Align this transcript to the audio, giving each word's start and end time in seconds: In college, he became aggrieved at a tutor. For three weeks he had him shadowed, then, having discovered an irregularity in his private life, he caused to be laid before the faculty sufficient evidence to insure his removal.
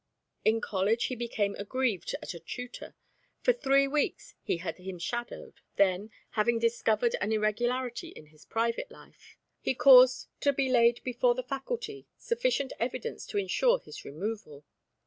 In 0.43 0.61
college, 0.61 1.03
he 1.05 1.15
became 1.15 1.53
aggrieved 1.59 2.15
at 2.23 2.33
a 2.33 2.39
tutor. 2.39 2.95
For 3.41 3.53
three 3.53 3.87
weeks 3.87 4.33
he 4.41 4.57
had 4.57 4.77
him 4.77 4.97
shadowed, 4.97 5.61
then, 5.75 6.09
having 6.31 6.57
discovered 6.57 7.15
an 7.21 7.31
irregularity 7.31 8.07
in 8.09 8.25
his 8.25 8.43
private 8.43 8.89
life, 8.89 9.37
he 9.59 9.75
caused 9.75 10.27
to 10.39 10.53
be 10.53 10.69
laid 10.71 11.03
before 11.03 11.35
the 11.35 11.43
faculty 11.43 12.07
sufficient 12.17 12.73
evidence 12.79 13.27
to 13.27 13.37
insure 13.37 13.77
his 13.77 14.03
removal. 14.03 14.65